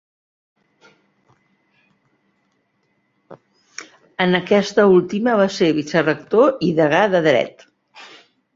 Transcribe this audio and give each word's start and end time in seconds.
En 4.27 4.35
aquesta 4.39 4.89
última 4.97 5.39
va 5.43 5.47
ser 5.59 5.71
vicerector 5.83 6.53
i 6.71 6.75
degà 6.83 7.07
de 7.17 7.25
Dret. 7.29 7.67